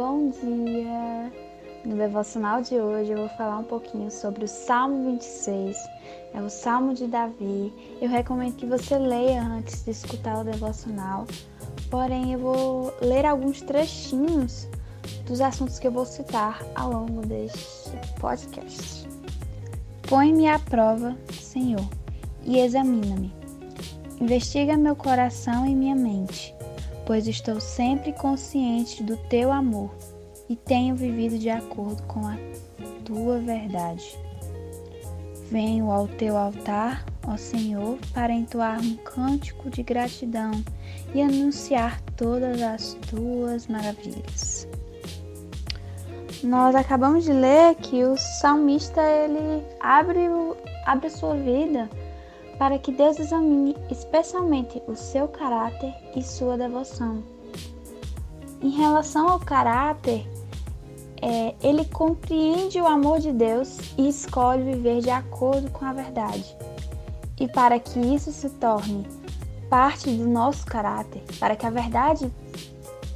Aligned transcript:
bom 0.00 0.30
dia! 0.30 1.30
No 1.84 1.94
devocional 1.94 2.62
de 2.62 2.74
hoje 2.76 3.10
eu 3.10 3.18
vou 3.18 3.28
falar 3.36 3.58
um 3.58 3.64
pouquinho 3.64 4.10
sobre 4.10 4.46
o 4.46 4.48
Salmo 4.48 5.10
26, 5.10 5.76
é 6.32 6.40
o 6.40 6.48
Salmo 6.48 6.94
de 6.94 7.06
Davi. 7.06 7.70
Eu 8.00 8.08
recomendo 8.08 8.56
que 8.56 8.64
você 8.64 8.96
leia 8.96 9.42
antes 9.42 9.84
de 9.84 9.90
escutar 9.90 10.38
o 10.38 10.44
devocional, 10.44 11.26
porém 11.90 12.32
eu 12.32 12.38
vou 12.38 12.94
ler 13.02 13.26
alguns 13.26 13.60
trechinhos 13.60 14.66
dos 15.26 15.42
assuntos 15.42 15.78
que 15.78 15.86
eu 15.86 15.92
vou 15.92 16.06
citar 16.06 16.62
ao 16.74 16.90
longo 16.90 17.20
deste 17.20 17.90
podcast. 18.18 19.06
Põe-me 20.08 20.48
à 20.48 20.58
prova, 20.58 21.14
Senhor, 21.30 21.86
e 22.42 22.58
examina-me. 22.58 23.34
Investiga 24.18 24.78
meu 24.78 24.96
coração 24.96 25.66
e 25.66 25.74
minha 25.74 25.94
mente 25.94 26.54
pois 27.10 27.26
estou 27.26 27.58
sempre 27.58 28.12
consciente 28.12 29.02
do 29.02 29.16
teu 29.16 29.50
amor 29.50 29.90
e 30.48 30.54
tenho 30.54 30.94
vivido 30.94 31.36
de 31.40 31.50
acordo 31.50 32.00
com 32.04 32.24
a 32.24 32.36
tua 33.04 33.40
verdade. 33.40 34.16
Venho 35.50 35.90
ao 35.90 36.06
teu 36.06 36.36
altar, 36.36 37.04
ó 37.26 37.36
Senhor, 37.36 37.98
para 38.14 38.32
entoar 38.32 38.80
um 38.80 38.94
cântico 38.98 39.68
de 39.68 39.82
gratidão 39.82 40.52
e 41.12 41.20
anunciar 41.20 42.00
todas 42.16 42.62
as 42.62 42.94
tuas 43.10 43.66
maravilhas. 43.66 44.68
Nós 46.44 46.76
acabamos 46.76 47.24
de 47.24 47.32
ler 47.32 47.74
que 47.74 48.04
o 48.04 48.16
salmista 48.16 49.02
ele 49.02 49.64
abre, 49.80 50.28
abre 50.86 51.08
a 51.08 51.10
sua 51.10 51.34
vida 51.34 51.90
para 52.60 52.78
que 52.78 52.92
Deus 52.92 53.18
examine 53.18 53.74
especialmente 53.90 54.82
o 54.86 54.94
seu 54.94 55.26
caráter 55.26 55.94
e 56.14 56.22
sua 56.22 56.58
devoção. 56.58 57.22
Em 58.60 58.68
relação 58.68 59.30
ao 59.30 59.40
caráter, 59.40 60.28
é, 61.22 61.54
ele 61.62 61.86
compreende 61.86 62.78
o 62.78 62.86
amor 62.86 63.18
de 63.18 63.32
Deus 63.32 63.78
e 63.96 64.10
escolhe 64.10 64.74
viver 64.74 65.00
de 65.00 65.08
acordo 65.08 65.70
com 65.70 65.86
a 65.86 65.94
verdade. 65.94 66.54
E 67.40 67.48
para 67.48 67.80
que 67.80 67.98
isso 67.98 68.30
se 68.30 68.50
torne 68.50 69.08
parte 69.70 70.10
do 70.10 70.28
nosso 70.28 70.66
caráter, 70.66 71.22
para 71.38 71.56
que 71.56 71.64
a 71.64 71.70
verdade 71.70 72.30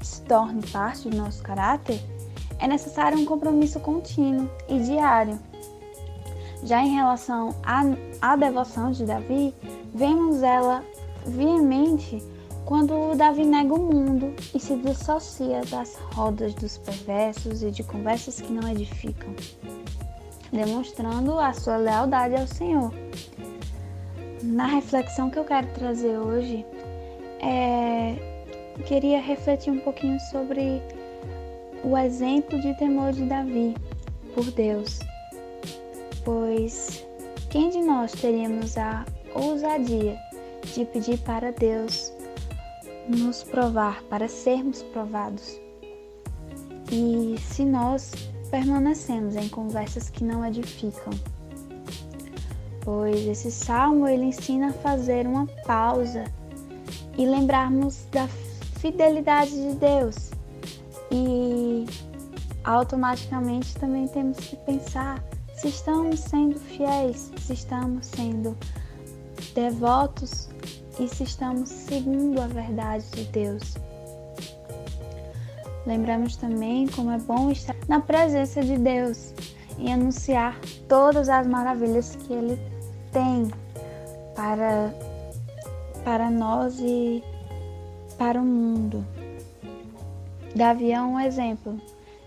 se 0.00 0.22
torne 0.22 0.66
parte 0.68 1.06
do 1.10 1.18
nosso 1.18 1.42
caráter, 1.42 2.00
é 2.58 2.66
necessário 2.66 3.18
um 3.18 3.26
compromisso 3.26 3.78
contínuo 3.78 4.48
e 4.70 4.78
diário 4.78 5.38
já 6.64 6.82
em 6.82 6.94
relação 6.94 7.54
à, 8.20 8.36
devoção 8.36 8.90
de 8.90 9.04
Davi, 9.04 9.54
vemos 9.94 10.42
ela 10.42 10.82
veemente 11.26 12.22
quando 12.64 13.14
Davi 13.14 13.44
nega 13.44 13.74
o 13.74 13.78
mundo 13.78 14.34
e 14.54 14.58
se 14.58 14.74
dissocia 14.76 15.60
das 15.70 15.96
rodas 16.14 16.54
dos 16.54 16.78
perversos 16.78 17.62
e 17.62 17.70
de 17.70 17.82
conversas 17.82 18.40
que 18.40 18.50
não 18.50 18.66
edificam, 18.70 19.34
demonstrando 20.50 21.38
a 21.38 21.52
sua 21.52 21.76
lealdade 21.76 22.34
ao 22.34 22.46
Senhor. 22.46 22.90
Na 24.42 24.66
reflexão 24.66 25.28
que 25.28 25.38
eu 25.38 25.44
quero 25.44 25.66
trazer 25.74 26.16
hoje, 26.16 26.64
é, 27.40 28.16
queria 28.86 29.20
refletir 29.20 29.70
um 29.70 29.80
pouquinho 29.80 30.18
sobre 30.30 30.80
o 31.82 31.96
exemplo 31.98 32.58
de 32.58 32.72
temor 32.78 33.12
de 33.12 33.26
Davi 33.26 33.74
por 34.34 34.50
Deus 34.52 34.98
pois 36.24 37.06
quem 37.50 37.70
de 37.70 37.80
nós 37.80 38.12
teríamos 38.12 38.76
a 38.76 39.04
ousadia 39.34 40.18
de 40.74 40.84
pedir 40.86 41.18
para 41.18 41.52
Deus 41.52 42.12
nos 43.08 43.42
provar, 43.42 44.02
para 44.04 44.28
sermos 44.28 44.82
provados? 44.82 45.60
E 46.90 47.36
se 47.38 47.64
nós 47.64 48.12
permanecemos 48.50 49.36
em 49.36 49.48
conversas 49.48 50.10
que 50.10 50.24
não 50.24 50.44
edificam? 50.44 51.12
Pois 52.80 53.26
esse 53.26 53.50
salmo 53.50 54.06
ele 54.06 54.24
ensina 54.24 54.68
a 54.68 54.72
fazer 54.72 55.26
uma 55.26 55.46
pausa 55.66 56.24
e 57.16 57.26
lembrarmos 57.26 58.06
da 58.10 58.28
fidelidade 58.78 59.50
de 59.50 59.74
Deus. 59.76 60.30
E 61.10 61.86
automaticamente 62.64 63.74
também 63.76 64.06
temos 64.08 64.38
que 64.38 64.56
pensar 64.56 65.22
se 65.64 65.68
estamos 65.68 66.20
sendo 66.20 66.60
fiéis, 66.60 67.32
se 67.38 67.54
estamos 67.54 68.04
sendo 68.08 68.54
devotos 69.54 70.50
e 71.00 71.08
se 71.08 71.22
estamos 71.22 71.70
seguindo 71.70 72.38
a 72.42 72.46
verdade 72.46 73.02
de 73.12 73.24
Deus. 73.24 73.74
Lembramos 75.86 76.36
também 76.36 76.86
como 76.88 77.10
é 77.12 77.16
bom 77.16 77.50
estar 77.50 77.74
na 77.88 77.98
presença 77.98 78.60
de 78.60 78.76
Deus 78.76 79.32
e 79.78 79.90
anunciar 79.90 80.60
todas 80.86 81.30
as 81.30 81.46
maravilhas 81.46 82.14
que 82.14 82.34
Ele 82.34 82.58
tem 83.10 83.50
para, 84.36 84.94
para 86.04 86.30
nós 86.30 86.78
e 86.78 87.24
para 88.18 88.38
o 88.38 88.44
mundo. 88.44 89.02
Davi 90.54 90.92
é 90.92 91.00
um 91.00 91.18
exemplo 91.18 91.80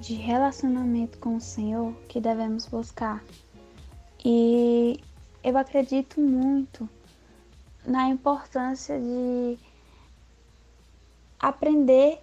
de 0.00 0.14
relacionamento 0.14 1.18
com 1.18 1.36
o 1.36 1.40
Senhor 1.40 1.94
que 2.08 2.20
devemos 2.20 2.66
buscar. 2.66 3.22
E 4.24 4.98
eu 5.44 5.56
acredito 5.56 6.20
muito 6.20 6.88
na 7.86 8.08
importância 8.08 8.98
de 8.98 9.58
aprender 11.38 12.22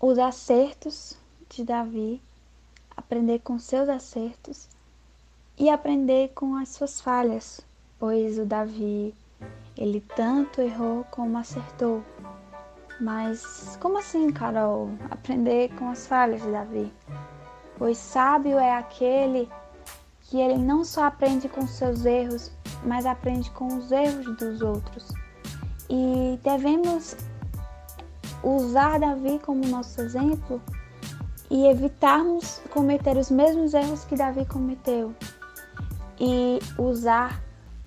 os 0.00 0.18
acertos 0.18 1.16
de 1.48 1.64
Davi, 1.64 2.20
aprender 2.96 3.40
com 3.40 3.58
seus 3.58 3.88
acertos 3.88 4.68
e 5.58 5.68
aprender 5.68 6.32
com 6.34 6.56
as 6.56 6.70
suas 6.70 7.00
falhas, 7.00 7.60
pois 7.98 8.38
o 8.38 8.44
Davi 8.44 9.14
ele 9.76 10.00
tanto 10.00 10.60
errou 10.60 11.04
como 11.10 11.36
acertou. 11.36 12.02
Mas 13.00 13.76
como 13.80 13.98
assim, 13.98 14.30
Carol? 14.30 14.90
Aprender 15.10 15.70
com 15.76 15.90
as 15.90 16.06
falhas 16.06 16.42
de 16.42 16.50
Davi? 16.50 16.92
Pois 17.76 17.98
sábio 17.98 18.58
é 18.58 18.76
aquele 18.76 19.48
que 20.22 20.40
ele 20.40 20.56
não 20.56 20.84
só 20.84 21.04
aprende 21.04 21.48
com 21.48 21.66
seus 21.66 22.04
erros, 22.04 22.50
mas 22.84 23.04
aprende 23.04 23.50
com 23.50 23.66
os 23.66 23.90
erros 23.90 24.24
dos 24.36 24.60
outros. 24.62 25.12
E 25.90 26.38
devemos 26.42 27.16
usar 28.42 28.98
Davi 28.98 29.38
como 29.38 29.66
nosso 29.66 30.00
exemplo 30.00 30.60
e 31.50 31.66
evitarmos 31.66 32.60
cometer 32.70 33.16
os 33.16 33.30
mesmos 33.30 33.74
erros 33.74 34.04
que 34.04 34.16
Davi 34.16 34.44
cometeu 34.46 35.14
e 36.18 36.58
usar 36.78 37.43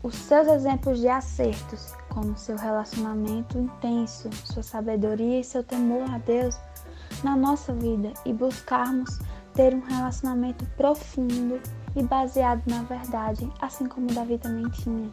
os 0.08 0.16
seus 0.16 0.48
exemplos 0.48 1.00
de 1.00 1.10
acertos 1.10 1.94
como 2.08 2.38
seu 2.38 2.56
relacionamento 2.56 3.58
intenso, 3.58 4.30
sua 4.46 4.64
sabedoria 4.64 5.42
e 5.42 5.44
seu 5.44 5.62
temor 5.64 6.10
a 6.10 6.18
Deus 6.20 6.58
na 7.26 7.36
nossa 7.36 7.74
vida 7.74 8.14
e 8.26 8.32
buscarmos 8.32 9.20
ter 9.54 9.74
um 9.74 9.82
relacionamento 9.82 10.66
profundo 10.78 11.60
e 11.94 12.04
baseado 12.04 12.64
na 12.68 12.84
verdade, 12.84 13.52
assim 13.60 13.86
como 13.86 14.08
Davi 14.08 14.38
também 14.38 14.70
tinha. 14.70 15.10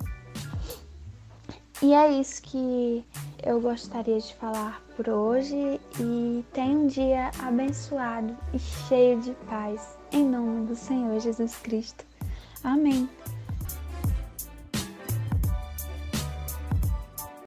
E 1.82 1.93
é 1.93 2.12
isso 2.12 2.41
que 2.43 3.05
eu 3.43 3.61
gostaria 3.61 4.21
de 4.21 4.32
falar 4.37 4.81
por 4.97 5.09
hoje 5.09 5.81
e 5.99 6.44
tenha 6.53 6.78
um 6.78 6.87
dia 6.87 7.32
abençoado 7.41 8.37
e 8.53 8.59
cheio 8.61 9.21
de 9.21 9.32
paz, 9.49 9.99
em 10.12 10.25
nome 10.25 10.66
do 10.69 10.76
Senhor 10.76 11.19
Jesus 11.19 11.56
Cristo. 11.56 12.05
Amém. 12.62 13.09